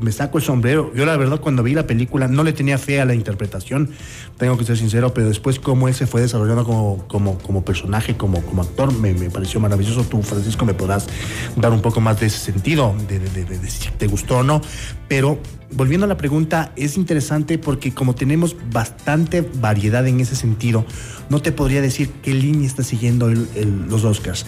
me 0.01 0.13
saco 0.13 0.39
el 0.39 0.45
sombrero. 0.45 0.93
Yo 0.95 1.05
la 1.05 1.17
verdad 1.17 1.41
cuando 1.41 1.63
vi 1.63 1.75
la 1.75 1.87
película 1.87 2.29
no 2.29 2.43
le 2.45 2.53
tenía 2.53 2.79
fe 2.79 3.01
a 3.01 3.05
la 3.05 3.15
interpretación, 3.15 3.91
tengo 4.39 4.57
que 4.59 4.65
ser 4.65 4.77
sincero, 4.77 5.13
pero 5.15 5.29
después 5.29 5.59
cómo 5.59 5.89
él 5.89 5.95
se 5.95 6.07
fue 6.07 6.21
desarrollando 6.21 6.65
como, 6.65 7.07
como, 7.09 7.39
como 7.39 7.65
personaje, 7.65 8.17
como, 8.17 8.41
como 8.43 8.63
actor, 8.63 8.93
me, 8.93 9.15
me 9.15 9.31
pareció 9.31 9.61
maravilloso. 9.61 10.05
Tú, 10.05 10.23
Francisco, 10.23 10.65
me 10.65 10.75
podrás 10.75 11.07
dar 11.57 11.73
un 11.73 11.83
poco 11.83 12.01
más 12.01 12.21
de 12.21 12.27
ese 12.27 12.39
sentido, 12.39 12.95
de, 13.09 13.19
de- 13.19 13.29
de- 13.31 13.45
de- 13.45 13.59
de 13.59 13.71
si 13.71 13.89
te 13.91 14.07
gustó 14.07 14.39
o 14.39 14.43
no. 14.43 14.61
Pero 15.09 15.39
volviendo 15.73 16.07
a 16.07 16.09
la 16.09 16.17
pregunta, 16.17 16.73
es 16.77 16.97
interesante 16.97 17.59
porque 17.59 17.93
como 17.93 18.15
tenemos 18.15 18.57
bastante 18.73 19.49
variedad 19.61 20.07
en 20.07 20.21
ese 20.21 20.37
sentido, 20.37 20.85
no 21.31 21.41
te 21.41 21.53
podría 21.53 21.81
decir 21.81 22.11
qué 22.23 22.35
línea 22.35 22.67
está 22.67 22.83
siguiendo 22.83 23.29
el- 23.29 23.49
el- 23.55 23.87
los 23.89 24.05
Oscars. 24.05 24.47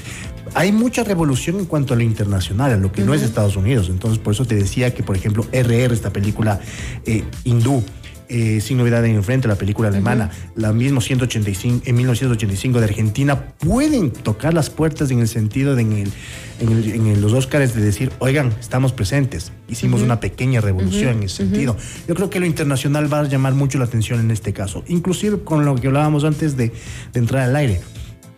Hay 0.54 0.72
mucha 0.72 1.02
revolución 1.04 1.58
en 1.58 1.64
cuanto 1.66 1.94
a 1.94 1.96
lo 1.96 2.02
internacional, 2.02 2.72
a 2.72 2.76
lo 2.76 2.92
que 2.92 3.02
no 3.02 3.14
es 3.14 3.22
Estados 3.22 3.56
Unidos. 3.56 3.88
Entonces, 3.90 4.18
por 4.18 4.32
eso 4.34 4.44
te 4.44 4.54
decía 4.54 4.94
que, 4.94 5.02
por 5.02 5.16
ejemplo, 5.16 5.44
RR, 5.52 5.92
esta 5.94 6.10
película 6.12 6.60
eh, 7.04 7.24
hindú, 7.44 7.82
eh, 8.28 8.60
Sin 8.60 8.78
Novedad 8.78 9.04
en 9.04 9.14
Enfrente, 9.16 9.48
la 9.48 9.54
película 9.56 9.88
alemana, 9.88 10.30
la 10.54 10.72
misma 10.72 11.00
185, 11.00 11.82
en 11.86 11.94
1985 11.96 12.78
de 12.80 12.84
Argentina, 12.84 13.46
pueden 13.58 14.10
tocar 14.10 14.54
las 14.54 14.70
puertas 14.70 15.10
en 15.10 15.20
el 15.20 15.28
sentido 15.28 15.74
de 15.76 15.82
en, 15.82 15.92
el- 15.92 16.12
en 16.60 16.68
el- 16.72 16.92
en 16.92 17.06
el- 17.06 17.20
los 17.20 17.32
Óscares 17.32 17.74
de 17.74 17.82
decir, 17.82 18.10
oigan, 18.18 18.52
estamos 18.60 18.92
presentes. 18.92 19.52
Hicimos 19.68 20.02
una 20.02 20.20
pequeña 20.20 20.60
revolución 20.60 21.18
en 21.18 21.22
ese 21.24 21.36
sentido. 21.38 21.76
Yo 22.08 22.14
creo 22.14 22.30
que 22.30 22.40
lo 22.40 22.46
internacional 22.46 23.12
va 23.12 23.20
a 23.20 23.24
llamar 23.24 23.54
mucho 23.54 23.78
la 23.78 23.84
atención 23.84 24.20
en 24.20 24.30
este 24.30 24.52
caso. 24.52 24.82
Inclusive 24.88 25.40
con 25.44 25.64
lo 25.64 25.74
que 25.76 25.86
hablábamos 25.88 26.24
antes 26.24 26.56
de, 26.56 26.72
de 27.12 27.18
entrar 27.20 27.42
al 27.42 27.56
aire. 27.56 27.80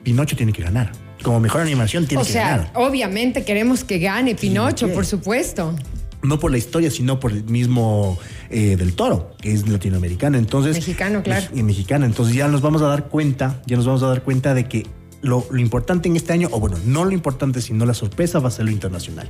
Pinocho 0.02 0.36
tiene 0.36 0.52
que 0.52 0.62
ganar. 0.62 0.92
Como 1.22 1.40
mejor 1.40 1.62
animación 1.62 2.06
tiene 2.06 2.22
O 2.22 2.26
que 2.26 2.32
sea, 2.32 2.48
ganar. 2.50 2.70
obviamente 2.74 3.44
queremos 3.44 3.82
que 3.84 3.98
gane 3.98 4.34
Pinocho, 4.36 4.88
por 4.92 5.04
supuesto. 5.04 5.74
No 6.22 6.38
por 6.38 6.50
la 6.50 6.58
historia, 6.58 6.90
sino 6.90 7.20
por 7.20 7.32
el 7.32 7.44
mismo 7.44 8.18
eh, 8.50 8.76
del 8.76 8.94
Toro, 8.94 9.32
que 9.40 9.52
es 9.52 9.68
latinoamericano. 9.68 10.38
Entonces, 10.38 10.74
Mexicano, 10.74 11.22
claro. 11.22 11.46
Y 11.54 11.62
mexicano. 11.62 12.06
Entonces 12.06 12.34
ya 12.34 12.48
nos 12.48 12.60
vamos 12.60 12.82
a 12.82 12.86
dar 12.86 13.08
cuenta, 13.08 13.62
ya 13.66 13.76
nos 13.76 13.86
vamos 13.86 14.02
a 14.02 14.08
dar 14.08 14.22
cuenta 14.22 14.54
de 14.54 14.68
que 14.68 14.86
lo, 15.20 15.46
lo 15.50 15.60
importante 15.60 16.08
en 16.08 16.16
este 16.16 16.32
año, 16.32 16.48
o 16.52 16.60
bueno, 16.60 16.76
no 16.84 17.04
lo 17.04 17.12
importante, 17.12 17.60
sino 17.60 17.86
la 17.86 17.94
sorpresa 17.94 18.38
va 18.38 18.48
a 18.48 18.52
ser 18.52 18.66
lo 18.66 18.70
internacional, 18.70 19.28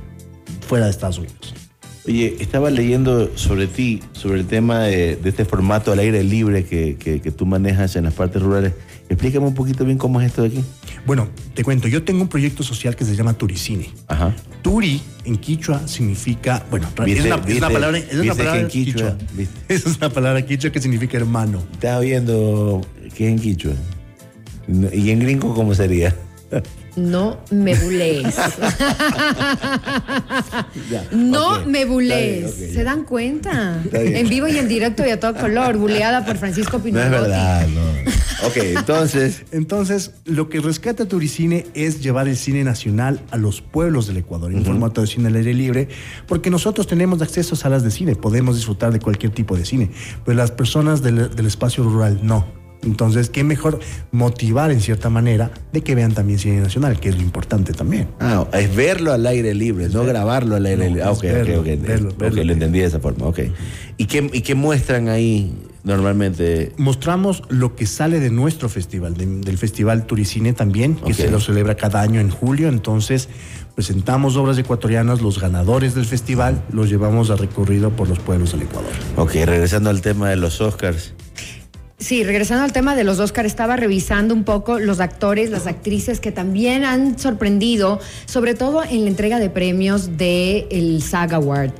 fuera 0.67 0.85
de 0.85 0.91
Estados 0.91 1.17
Unidos. 1.17 1.53
Oye, 2.09 2.37
estaba 2.39 2.71
leyendo 2.71 3.31
sobre 3.37 3.67
ti, 3.67 4.01
sobre 4.13 4.39
el 4.39 4.47
tema 4.47 4.79
de, 4.79 5.15
de 5.15 5.29
este 5.29 5.45
formato 5.45 5.91
al 5.91 5.99
aire 5.99 6.23
libre 6.23 6.65
que, 6.65 6.95
que- 6.95 7.21
que 7.21 7.29
tú 7.31 7.45
manejas 7.45 7.95
en 7.97 8.05
las 8.05 8.15
partes 8.15 8.41
rurales. 8.41 8.73
Explícame 9.09 9.45
un 9.45 9.53
poquito 9.53 9.85
bien 9.85 9.99
cómo 9.99 10.19
es 10.19 10.25
esto 10.25 10.41
de 10.41 10.47
aquí. 10.47 10.63
Bueno, 11.05 11.27
te 11.53 11.63
cuento, 11.63 11.87
yo 11.87 12.01
tengo 12.03 12.23
un 12.23 12.27
proyecto 12.27 12.63
social 12.63 12.95
que 12.95 13.05
se 13.05 13.15
llama 13.15 13.33
Turicine. 13.33 13.89
Ajá. 14.07 14.35
Turi 14.63 14.99
en 15.23 15.37
quichua 15.37 15.87
significa, 15.87 16.65
bueno, 16.71 16.87
Viste, 17.05 17.19
es, 17.19 17.25
una, 17.27 17.35
es 17.35 17.41
una 17.41 17.45
viste, 17.45 17.61
palabra, 17.73 17.97
es 17.99 18.13
una 18.13 18.23
que 18.23 18.35
palabra 18.35 18.59
en 18.61 18.67
quichua, 18.67 19.17
quichua. 19.17 19.47
Es 19.69 19.85
una 19.85 20.09
palabra 20.09 20.43
quichua 20.43 20.71
que 20.71 20.81
significa 20.81 21.15
hermano. 21.17 21.61
Estaba 21.73 21.99
viendo 21.99 22.81
qué 23.15 23.25
es 23.27 23.31
en 23.33 23.39
quichua. 23.39 23.73
¿Y 24.93 25.11
en 25.11 25.19
gringo 25.19 25.53
cómo 25.53 25.75
sería? 25.75 26.15
No 26.95 27.39
me 27.51 27.75
bulees. 27.75 28.35
Ya, 30.89 31.03
No 31.11 31.65
me 31.65 31.85
bulees. 31.85 32.53
¿Se 32.73 32.83
dan 32.83 33.03
cuenta? 33.03 33.81
En 33.91 34.29
vivo 34.29 34.47
y 34.47 34.57
en 34.57 34.67
directo 34.67 35.05
y 35.05 35.09
a 35.09 35.19
todo 35.19 35.35
color, 35.35 35.77
buleada 35.77 36.25
por 36.25 36.37
Francisco 36.37 36.77
No 36.77 36.83
Pino. 36.83 37.01
es 37.01 37.09
verdad, 37.11 37.67
no. 37.67 38.47
Ok, 38.47 38.57
entonces, 38.57 39.43
Entonces, 39.51 40.11
lo 40.25 40.49
que 40.49 40.59
rescata 40.61 41.05
Turicine 41.05 41.65
es 41.73 42.01
llevar 42.01 42.27
el 42.27 42.37
cine 42.37 42.63
nacional 42.63 43.21
a 43.31 43.37
los 43.37 43.61
pueblos 43.61 44.07
del 44.07 44.17
Ecuador 44.17 44.51
en 44.53 44.63
formato 44.65 45.01
de 45.01 45.07
cine 45.07 45.27
al 45.27 45.35
aire 45.35 45.53
libre, 45.53 45.89
porque 46.27 46.49
nosotros 46.49 46.87
tenemos 46.87 47.21
acceso 47.21 47.55
a 47.55 47.57
salas 47.57 47.83
de 47.83 47.91
cine, 47.91 48.15
podemos 48.15 48.55
disfrutar 48.55 48.91
de 48.93 48.99
cualquier 48.99 49.31
tipo 49.33 49.57
de 49.57 49.65
cine, 49.65 49.91
pero 50.25 50.37
las 50.37 50.51
personas 50.51 51.01
del, 51.01 51.35
del 51.35 51.45
espacio 51.45 51.83
rural 51.83 52.19
no. 52.23 52.58
Entonces, 52.83 53.29
qué 53.29 53.43
mejor 53.43 53.79
motivar 54.11 54.71
en 54.71 54.79
cierta 54.81 55.09
manera 55.09 55.51
de 55.73 55.81
que 55.81 55.95
vean 55.95 56.13
también 56.13 56.39
cine 56.39 56.61
nacional, 56.61 56.99
que 56.99 57.09
es 57.09 57.15
lo 57.17 57.21
importante 57.21 57.73
también. 57.73 58.07
ah, 58.19 58.47
es 58.53 58.73
verlo 58.75 59.11
al 59.13 59.25
aire 59.27 59.53
libre, 59.53 59.89
no 59.89 60.05
grabarlo 60.05 60.55
al 60.55 60.65
aire 60.65 60.83
No, 60.83 60.87
libre. 60.89 61.03
Ah, 61.03 61.11
ok, 61.11 61.21
verlo, 61.23 61.53
ok, 61.61 61.67
ok. 61.75 61.81
verlo, 61.81 62.09
Ok, 62.09 62.17
verlo. 62.17 62.43
lo 62.43 62.53
entendí 62.53 62.79
de 62.79 62.85
esa 62.85 62.99
forma, 62.99 63.25
ok. 63.27 63.39
¿Y 63.97 64.05
qué, 64.05 64.29
y 64.31 64.41
qué 64.41 64.55
muestran 64.55 65.09
ahí 65.09 65.53
normalmente? 65.83 66.71
Mostramos 66.77 67.43
lo 67.49 67.75
que 67.75 67.85
sale 67.85 68.19
de 68.21 68.29
nuestro 68.29 68.69
festival, 68.69 69.15
de- 69.17 69.25
del 69.25 69.57
Festival 69.57 70.05
Turicine 70.05 70.53
también, 70.53 70.95
que 70.95 71.13
se 71.13 71.29
lo 71.29 71.39
celebra 71.41 71.75
cada 71.75 72.01
año 72.01 72.21
en 72.21 72.29
julio. 72.29 72.69
Entonces, 72.69 73.27
presentamos 73.75 74.37
obras 74.37 74.57
ecuatorianas, 74.57 75.21
los 75.21 75.39
ganadores 75.41 75.95
del 75.95 76.05
festival, 76.05 76.63
los 76.71 76.89
llevamos 76.89 77.29
a 77.29 77.35
recorrido 77.35 77.89
por 77.91 78.07
los 78.07 78.19
pueblos 78.19 78.53
del 78.53 78.61
Ecuador. 78.63 78.91
Ok, 79.17 79.33
regresando 79.45 79.89
al 79.89 80.01
tema 80.01 80.29
de 80.29 80.37
los 80.37 80.61
Oscars. 80.61 81.13
Sí, 81.99 82.23
regresando 82.23 82.63
al 82.63 82.71
tema 82.71 82.95
de 82.95 83.03
los 83.03 83.19
Oscar, 83.19 83.45
estaba 83.45 83.75
revisando 83.75 84.33
un 84.33 84.45
poco 84.45 84.79
los 84.79 85.01
actores, 85.01 85.49
las 85.49 85.67
actrices 85.67 86.21
que 86.21 86.31
también 86.31 86.85
han 86.85 87.19
sorprendido, 87.19 87.99
sobre 88.25 88.55
todo 88.55 88.85
en 88.85 89.03
la 89.03 89.09
entrega 89.09 89.37
de 89.37 89.49
premios 89.49 90.15
del 90.17 90.65
el 90.71 91.01
SAG 91.01 91.33
Award, 91.33 91.73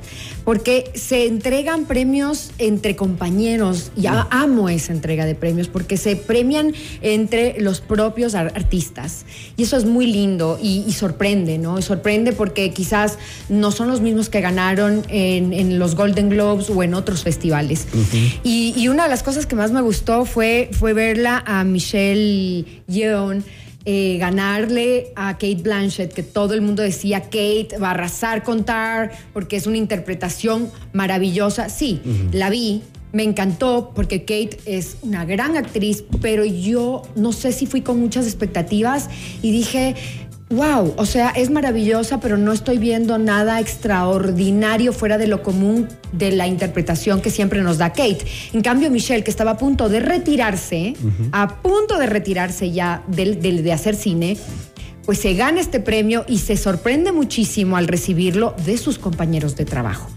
porque 0.50 0.90
se 0.96 1.26
entregan 1.26 1.84
premios 1.84 2.50
entre 2.58 2.96
compañeros. 2.96 3.92
Ya 3.94 4.26
amo 4.32 4.68
esa 4.68 4.92
entrega 4.92 5.24
de 5.24 5.36
premios 5.36 5.68
porque 5.68 5.96
se 5.96 6.16
premian 6.16 6.74
entre 7.02 7.60
los 7.60 7.80
propios 7.80 8.34
ar- 8.34 8.50
artistas 8.56 9.26
y 9.56 9.62
eso 9.62 9.76
es 9.76 9.84
muy 9.84 10.08
lindo 10.08 10.58
y, 10.60 10.82
y 10.88 10.92
sorprende, 10.92 11.56
¿no? 11.58 11.78
Y 11.78 11.82
sorprende 11.82 12.32
porque 12.32 12.72
quizás 12.72 13.16
no 13.48 13.70
son 13.70 13.86
los 13.86 14.00
mismos 14.00 14.28
que 14.28 14.40
ganaron 14.40 15.04
en, 15.08 15.52
en 15.52 15.78
los 15.78 15.94
Golden 15.94 16.30
Globes 16.30 16.68
o 16.68 16.82
en 16.82 16.94
otros 16.94 17.22
festivales. 17.22 17.86
y, 18.42 18.74
y 18.76 18.88
una 18.88 19.04
de 19.04 19.08
las 19.10 19.22
cosas 19.22 19.46
que 19.46 19.54
más 19.54 19.70
me 19.70 19.82
gustó 19.82 20.24
fue, 20.24 20.68
fue 20.72 20.94
verla 20.94 21.44
a 21.46 21.62
Michelle 21.62 22.64
Yeoh 22.88 23.40
eh, 23.84 24.18
ganarle 24.18 25.12
a 25.16 25.34
Kate 25.34 25.62
Blanchett, 25.62 26.12
que 26.12 26.22
todo 26.22 26.54
el 26.54 26.60
mundo 26.60 26.82
decía 26.82 27.22
Kate 27.22 27.78
va 27.82 27.88
a 27.88 27.90
arrasar 27.92 28.42
con 28.42 28.64
Tar 28.64 29.10
porque 29.32 29.56
es 29.56 29.66
una 29.66 29.78
interpretación 29.78 30.70
maravillosa. 30.92 31.68
Sí, 31.68 32.00
la 32.32 32.50
vi, 32.50 32.82
me 33.12 33.22
encantó 33.22 33.92
porque 33.94 34.20
Kate 34.20 34.58
es 34.66 34.98
una 35.02 35.24
gran 35.24 35.56
actriz, 35.56 36.04
pero 36.20 36.44
yo 36.44 37.02
no 37.16 37.32
sé 37.32 37.52
si 37.52 37.66
fui 37.66 37.80
con 37.80 37.98
muchas 37.98 38.26
expectativas 38.26 39.08
y 39.42 39.50
dije, 39.50 39.94
wow, 40.50 40.94
o 40.96 41.06
sea, 41.06 41.30
es 41.30 41.48
maravillosa, 41.50 42.18
pero 42.20 42.36
no 42.36 42.52
estoy 42.52 42.78
viendo 42.78 43.18
nada 43.18 43.60
extraordinario 43.60 44.92
fuera 44.92 45.16
de 45.16 45.26
lo 45.28 45.42
común 45.42 45.88
de 46.12 46.32
la 46.32 46.46
interpretación 46.46 47.20
que 47.20 47.30
siempre 47.30 47.62
nos 47.62 47.78
da 47.78 47.90
Kate. 47.90 48.18
En 48.52 48.60
cambio, 48.62 48.90
Michelle, 48.90 49.22
que 49.22 49.30
estaba 49.30 49.52
a 49.52 49.56
punto 49.56 49.88
de 49.88 50.00
retirarse, 50.00 50.94
a 51.32 51.62
punto 51.62 51.98
de 51.98 52.06
retirarse 52.06 52.70
ya 52.72 53.02
del- 53.06 53.40
del- 53.40 53.62
de 53.62 53.72
hacer 53.72 53.94
cine, 53.94 54.36
pues 55.06 55.18
se 55.20 55.34
gana 55.34 55.60
este 55.60 55.80
premio 55.80 56.24
y 56.28 56.38
se 56.38 56.56
sorprende 56.56 57.10
muchísimo 57.12 57.76
al 57.76 57.88
recibirlo 57.88 58.54
de 58.64 58.76
sus 58.76 58.98
compañeros 58.98 59.56
de 59.56 59.64
trabajo. 59.64 60.08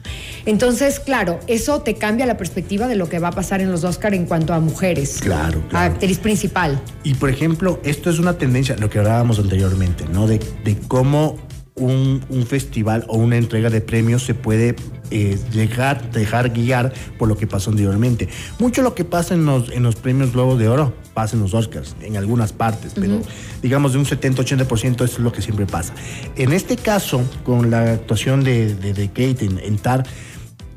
Entonces, 0.46 1.00
claro, 1.00 1.40
eso 1.48 1.82
te 1.82 1.96
cambia 1.96 2.26
la 2.26 2.38
perspectiva 2.38 2.88
de 2.88 2.96
lo 2.96 3.08
que 3.10 3.20
va 3.20 3.30
a 3.30 3.32
pasar 3.32 3.62
en 3.62 3.72
los 3.72 3.84
Oscar 3.84 4.14
en 4.14 4.26
cuanto 4.26 4.54
a 4.54 4.60
mujeres. 4.60 5.20
Claro, 5.22 5.60
A 5.68 5.70
claro. 5.70 5.94
actriz 5.94 6.18
principal. 6.20 6.82
Y 7.04 7.14
por 7.16 7.30
ejemplo, 7.30 7.80
esto 7.84 8.10
es 8.10 8.20
una 8.20 8.38
tendencia, 8.38 8.76
lo 8.78 8.90
que 8.90 9.00
hablábamos 9.00 9.40
anteriormente, 9.40 10.06
¿no? 10.12 10.28
De, 10.28 10.40
de 10.66 10.78
cómo 10.88 11.38
un, 11.76 12.24
un 12.30 12.46
festival 12.46 13.04
o 13.08 13.18
una 13.18 13.38
entrega 13.38 13.70
de 13.70 13.82
premios 13.82 14.24
se 14.24 14.36
puede 14.36 14.76
eh, 15.10 15.40
llegar, 15.52 16.12
dejar 16.12 16.50
guiar 16.52 16.94
por 17.18 17.28
lo 17.28 17.36
que 17.38 17.48
pasó 17.48 17.72
anteriormente. 17.72 18.28
Mucho 18.60 18.82
lo 18.84 18.94
que 18.94 19.06
pasa 19.06 19.34
en 19.34 19.46
los, 19.46 19.72
en 19.72 19.82
los 19.82 19.96
premios 19.96 20.34
Globos 20.34 20.60
de 20.60 20.68
Oro 20.68 20.94
pasa 21.16 21.36
en 21.36 21.42
los 21.44 21.54
Oscars, 21.54 21.96
en 22.02 22.18
algunas 22.18 22.54
partes, 22.54 22.94
pero 22.96 23.22
digamos 23.62 23.94
de 23.94 24.00
un 24.00 24.06
70-80% 24.06 24.96
eso 24.96 25.04
es 25.06 25.20
lo 25.20 25.32
que 25.32 25.42
siempre 25.44 25.66
pasa. 25.68 25.94
En 26.36 26.54
este 26.54 26.76
caso, 26.76 27.22
con 27.44 27.70
la 27.72 27.94
actuación 27.94 28.44
de, 28.44 28.74
de- 28.76 28.94
de 28.94 29.08
Kate 29.10 29.46
en, 29.46 29.60
en 29.60 29.78
Tar, 29.78 30.06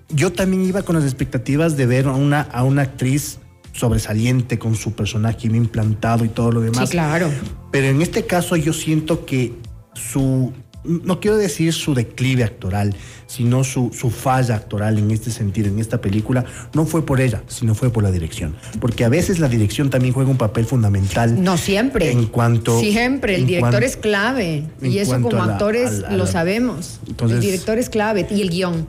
yo 0.09 0.33
también 0.33 0.65
iba 0.65 0.83
con 0.83 0.97
las 0.97 1.05
expectativas 1.05 1.77
de 1.77 1.87
ver 1.87 2.07
a 2.07 2.13
una, 2.13 2.41
a 2.43 2.63
una 2.65 2.83
actriz 2.83 3.39
sobresaliente 3.73 4.59
con 4.59 4.75
su 4.75 4.93
personaje 4.93 5.49
bien 5.49 5.57
implantado 5.65 6.25
y 6.25 6.29
todo 6.29 6.51
lo 6.53 6.61
demás. 6.61 6.89
Sí, 6.89 6.93
claro. 6.93 7.29
Pero 7.71 7.89
en 7.89 8.01
este 8.03 8.25
caso 8.27 8.57
yo 8.57 8.73
siento 8.73 9.27
que 9.27 9.53
su, 9.95 10.53
no 10.85 11.21
quiero 11.21 11.37
decir 11.37 11.73
su 11.75 11.93
declive 11.95 12.43
actoral, 12.45 12.95
sino 13.27 13.65
su, 13.65 13.91
su 13.93 14.09
falla 14.11 14.55
actoral 14.55 14.99
en 14.99 15.11
este 15.11 15.31
sentido, 15.31 15.69
en 15.69 15.79
esta 15.79 16.01
película, 16.01 16.45
no 16.73 16.87
fue 16.87 17.05
por 17.05 17.21
ella, 17.21 17.43
sino 17.49 17.75
fue 17.75 17.91
por 17.91 18.03
la 18.03 18.11
dirección. 18.13 18.57
Porque 18.81 19.05
a 19.05 19.09
veces 19.11 19.41
la 19.41 19.49
dirección 19.49 19.91
también 19.91 20.15
juega 20.15 20.31
un 20.31 20.39
papel 20.39 20.65
fundamental. 20.65 21.43
No 21.43 21.59
siempre. 21.59 22.11
En 22.13 22.27
cuanto. 22.27 22.79
Siempre, 22.81 23.35
el 23.35 23.47
director 23.47 23.83
es 23.83 23.97
clave. 23.97 24.65
Y 24.81 24.99
eso 24.99 25.21
como 25.21 25.33
la- 25.33 25.45
actores 25.45 25.89
a 25.91 25.93
la- 26.03 26.09
a 26.09 26.17
lo 26.17 26.27
sabemos. 26.27 27.01
Entonces- 27.09 27.37
el 27.39 27.43
director 27.43 27.77
es 27.79 27.91
clave. 27.91 28.27
Y 28.31 28.41
el 28.43 28.51
guion 28.51 28.87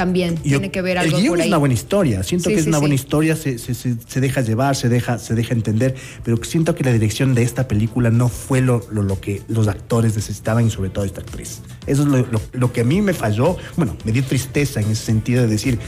también 0.00 0.36
Yo- 0.36 0.42
tiene 0.58 0.70
que 0.70 0.80
ver 0.80 0.96
algo 0.96 1.18
el 1.18 1.22
guion 1.22 1.32
por 1.32 1.38
es 1.40 1.42
ahí. 1.44 1.48
una 1.50 1.58
buena 1.58 1.74
historia. 1.74 2.22
Siento 2.22 2.48
Sí, 2.48 2.54
que 2.54 2.58
es 2.60 2.64
sí, 2.64 2.68
una 2.70 2.78
sí. 2.78 2.80
buena 2.80 2.94
historia, 2.94 3.36
se, 3.36 3.58
se- 3.58 3.74
se- 3.74 4.20
deja 4.20 4.40
llevar, 4.40 4.74
se 4.74 4.88
deja, 4.88 5.18
se 5.18 5.34
deja 5.34 5.52
entender, 5.52 5.94
pero 6.24 6.42
siento 6.42 6.74
que 6.74 6.82
la 6.84 6.92
dirección 6.92 7.34
de 7.34 7.42
esta 7.42 7.68
película 7.68 8.08
no 8.10 8.30
fue 8.30 8.62
lo, 8.62 8.82
lo- 8.90 9.02
lo 9.02 9.20
que 9.20 9.42
los 9.48 9.68
actores 9.68 10.16
necesitaban 10.16 10.66
y 10.66 10.70
sobre 10.70 10.88
todo 10.88 11.04
esta 11.04 11.20
actriz. 11.20 11.60
Eso 11.86 12.02
es 12.04 12.08
lo, 12.08 12.16
lo- 12.18 12.40
lo 12.52 12.72
que 12.72 12.80
a 12.80 12.84
mí 12.84 13.02
me 13.02 13.12
falló. 13.12 13.58
Bueno, 13.76 13.94
me 14.06 14.12
dio 14.12 14.24
tristeza 14.24 14.80
en 14.80 14.90
ese 14.90 15.04
sentido 15.04 15.42
de 15.42 15.48
decir, 15.48 15.78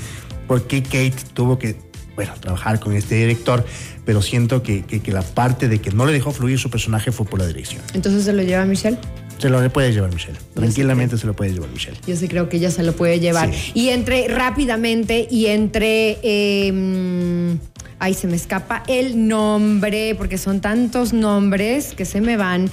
¿por 0.46 0.66
qué 0.66 0.82
Kate 0.82 1.14
tuvo 1.32 1.58
que, 1.58 1.76
bueno, 2.14 2.32
trabajar 2.38 2.80
con 2.80 2.92
este 2.94 3.14
director? 3.14 3.64
Pero 4.04 4.20
siento 4.20 4.62
que, 4.62 4.82
que- 4.82 5.00
que 5.00 5.10
la 5.12 5.22
parte 5.22 5.68
de 5.68 5.80
que 5.80 5.90
no 5.90 6.04
le 6.04 6.12
dejó 6.12 6.32
fluir 6.32 6.58
su 6.58 6.68
personaje 6.68 7.12
fue 7.12 7.24
por 7.24 7.38
la 7.38 7.46
dirección. 7.46 7.80
Entonces 7.94 8.24
se 8.24 8.32
lo 8.34 8.42
lleva 8.42 8.64
Michelle. 8.66 8.98
Se 9.42 9.50
lo 9.50 9.72
puede 9.72 9.92
llevar 9.92 10.12
Michelle. 10.12 10.38
Tranquilamente 10.54 11.18
se 11.18 11.26
lo 11.26 11.34
puede 11.34 11.52
llevar 11.52 11.70
Michelle. 11.70 11.98
Yo 12.06 12.16
sí 12.16 12.28
creo 12.28 12.48
que 12.48 12.58
ella 12.58 12.70
se 12.70 12.82
lo 12.82 12.92
puede 12.92 13.20
llevar. 13.20 13.52
Sí. 13.52 13.72
Y 13.74 13.88
entre 13.88 14.28
rápidamente 14.28 15.26
y 15.30 15.46
entre. 15.46 16.18
eh, 16.22 17.56
ay, 18.02 18.14
se 18.14 18.26
me 18.26 18.34
escapa 18.34 18.82
el 18.88 19.28
nombre, 19.28 20.16
porque 20.16 20.36
son 20.36 20.60
tantos 20.60 21.12
nombres 21.12 21.94
que 21.94 22.04
se 22.04 22.20
me 22.20 22.36
van. 22.36 22.68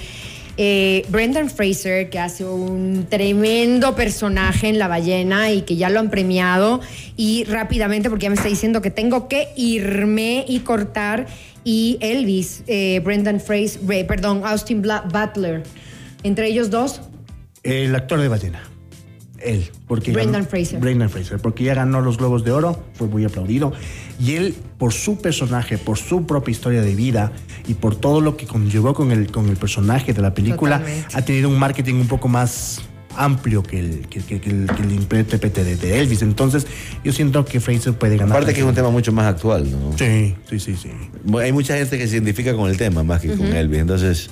Eh, 0.56 1.06
Brendan 1.08 1.48
Fraser, 1.48 2.10
que 2.10 2.18
hace 2.18 2.44
un 2.44 3.06
tremendo 3.08 3.94
personaje 3.94 4.68
en 4.68 4.78
La 4.80 4.88
Ballena 4.88 5.52
y 5.52 5.62
que 5.62 5.76
ya 5.76 5.88
lo 5.88 6.00
han 6.00 6.10
premiado. 6.10 6.80
Y 7.16 7.44
rápidamente, 7.44 8.10
porque 8.10 8.24
ya 8.24 8.30
me 8.30 8.34
está 8.34 8.48
diciendo 8.48 8.82
que 8.82 8.90
tengo 8.90 9.28
que 9.28 9.48
irme 9.56 10.44
y 10.48 10.58
cortar. 10.60 11.26
Y 11.62 11.98
Elvis, 12.00 12.64
eh, 12.66 13.00
Brendan 13.04 13.40
Fraser, 13.40 13.80
eh, 13.88 14.04
perdón, 14.04 14.42
Austin 14.44 14.82
Butler. 14.82 15.62
Entre 16.22 16.48
ellos 16.48 16.70
dos, 16.70 17.00
El 17.62 17.94
actor 17.94 18.20
de 18.20 18.28
ballena. 18.28 18.62
Él. 19.42 19.70
Porque 19.88 20.12
Brendan 20.12 20.42
ganó- 20.42 20.50
Fraser. 20.50 20.80
Brendan 20.80 21.08
Fraser. 21.08 21.38
Porque 21.38 21.64
ya 21.64 21.74
ganó 21.74 22.02
los 22.02 22.18
Globos 22.18 22.44
de 22.44 22.50
Oro, 22.50 22.84
fue 22.94 23.06
muy 23.08 23.24
aplaudido. 23.24 23.72
Y 24.18 24.34
él, 24.36 24.54
por 24.78 24.92
su 24.92 25.16
personaje, 25.18 25.78
por 25.78 25.96
su 25.96 26.26
propia 26.26 26.52
historia 26.52 26.82
de 26.82 26.94
vida 26.94 27.32
y 27.66 27.72
por 27.74 27.96
todo 27.96 28.20
lo 28.20 28.36
que 28.36 28.46
conllevó 28.46 28.92
con 28.92 29.12
el, 29.12 29.30
con 29.30 29.48
el 29.48 29.56
personaje 29.56 30.12
de 30.12 30.20
la 30.20 30.34
película, 30.34 30.80
Totalmente. 30.80 31.16
ha 31.16 31.22
tenido 31.24 31.48
un 31.48 31.58
marketing 31.58 31.94
un 31.94 32.08
poco 32.08 32.28
más 32.28 32.82
amplio 33.16 33.62
que 33.62 33.80
el, 33.80 34.00
que, 34.08 34.20
que- 34.20 34.40
que 34.42 34.50
el, 34.50 34.66
que 34.76 34.82
el 34.82 34.92
intérprete 34.92 35.64
de, 35.64 35.76
de 35.76 36.00
Elvis. 36.00 36.20
Entonces, 36.20 36.66
yo 37.02 37.10
siento 37.12 37.42
que 37.46 37.60
Fraser 37.60 37.94
puede 37.94 38.18
ganar. 38.18 38.36
Aparte 38.36 38.52
que 38.52 38.60
es 38.60 38.66
un 38.66 38.74
tema 38.74 38.90
mucho 38.90 39.10
más 39.10 39.24
actual, 39.26 39.70
¿no? 39.70 39.96
Sí, 39.96 40.34
sí, 40.50 40.60
sí, 40.60 40.76
sí. 40.76 40.90
Hay 41.38 41.52
mucha 41.52 41.76
gente 41.78 41.96
que 41.96 42.06
se 42.06 42.16
identifica 42.16 42.54
con 42.54 42.68
el 42.70 42.76
tema 42.76 43.02
más 43.04 43.22
que 43.22 43.34
con 43.34 43.46
Elvis, 43.46 43.80
entonces 43.80 44.28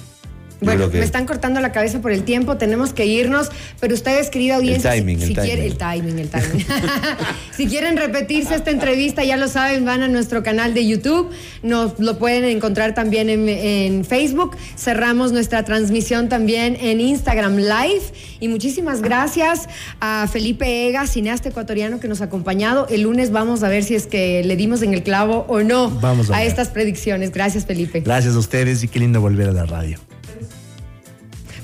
Bueno, 0.60 0.88
me 0.88 1.00
están 1.00 1.26
cortando 1.26 1.60
la 1.60 1.72
cabeza 1.72 2.00
por 2.00 2.10
el 2.10 2.24
tiempo, 2.24 2.56
tenemos 2.56 2.92
que 2.92 3.06
irnos, 3.06 3.50
pero 3.80 3.94
ustedes, 3.94 4.28
querida 4.28 4.56
audiencia, 4.56 4.92
el 4.92 5.00
timing, 5.00 5.18
si, 5.18 5.24
el, 5.24 5.34
timing. 5.34 5.46
Quieren, 5.46 5.64
el 5.64 5.78
timing, 5.78 6.18
el 6.18 6.28
timing. 6.28 6.66
si 7.56 7.66
quieren 7.66 7.96
repetirse 7.96 8.54
esta 8.54 8.70
entrevista, 8.70 9.24
ya 9.24 9.36
lo 9.36 9.48
saben, 9.48 9.84
van 9.84 10.02
a 10.02 10.08
nuestro 10.08 10.42
canal 10.42 10.74
de 10.74 10.86
YouTube, 10.86 11.30
nos 11.62 11.98
lo 12.00 12.18
pueden 12.18 12.44
encontrar 12.44 12.94
también 12.94 13.30
en, 13.30 13.48
en 13.48 14.04
Facebook, 14.04 14.56
cerramos 14.76 15.32
nuestra 15.32 15.64
transmisión 15.64 16.28
también 16.28 16.76
en 16.80 17.00
Instagram 17.00 17.56
Live 17.56 18.02
y 18.40 18.48
muchísimas 18.48 19.02
gracias 19.02 19.68
a 20.00 20.28
Felipe 20.30 20.88
Ega, 20.88 21.06
cineasta 21.06 21.48
ecuatoriano 21.48 22.00
que 22.00 22.08
nos 22.08 22.20
ha 22.20 22.24
acompañado. 22.24 22.86
El 22.88 23.02
lunes 23.02 23.30
vamos 23.30 23.62
a 23.62 23.68
ver 23.68 23.84
si 23.84 23.94
es 23.94 24.06
que 24.06 24.42
le 24.44 24.56
dimos 24.56 24.82
en 24.82 24.94
el 24.94 25.02
clavo 25.02 25.44
o 25.48 25.60
no 25.60 25.90
vamos 25.90 26.30
a, 26.30 26.38
a 26.38 26.44
estas 26.44 26.68
predicciones. 26.68 27.32
Gracias, 27.32 27.66
Felipe. 27.66 28.00
Gracias 28.00 28.34
a 28.34 28.38
ustedes 28.38 28.82
y 28.82 28.88
qué 28.88 28.98
lindo 28.98 29.20
volver 29.20 29.48
a 29.48 29.52
la 29.52 29.66
radio. 29.66 29.98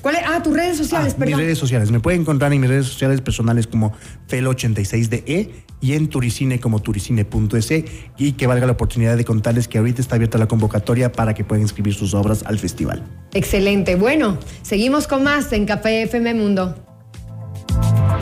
¿Cuál 0.04 0.16
es? 0.16 0.22
Ah, 0.26 0.42
tus 0.42 0.54
redes 0.54 0.76
sociales, 0.76 1.14
ah, 1.14 1.18
perdón. 1.18 1.38
Mis 1.38 1.46
redes 1.46 1.56
sociales. 1.56 1.90
Me 1.90 1.98
pueden 1.98 2.20
encontrar 2.20 2.52
en 2.52 2.60
mis 2.60 2.68
redes 2.68 2.84
sociales 2.84 3.22
personales 3.22 3.66
como 3.66 3.94
Fel86DE 4.28 5.48
y 5.80 5.94
en 5.94 6.08
Turicine 6.08 6.60
como 6.60 6.82
turicine.es 6.82 7.84
y 8.18 8.32
que 8.32 8.46
valga 8.46 8.66
la 8.66 8.72
oportunidad 8.72 9.16
de 9.16 9.24
contarles 9.24 9.66
que 9.66 9.78
ahorita 9.78 10.02
está 10.02 10.16
abierta 10.16 10.36
la 10.36 10.46
convocatoria 10.46 11.10
para 11.10 11.32
que 11.32 11.42
puedan 11.42 11.62
inscribir 11.62 11.94
sus 11.94 12.12
obras 12.12 12.42
al 12.44 12.58
festival. 12.58 13.02
Excelente. 13.32 13.94
Bueno, 13.94 14.36
seguimos 14.60 15.06
con 15.06 15.24
más 15.24 15.50
en 15.54 15.64
Café 15.64 16.02
FM 16.02 16.34
Mundo. 16.34 16.76